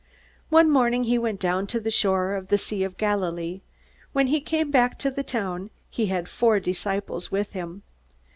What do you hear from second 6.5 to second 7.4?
disciples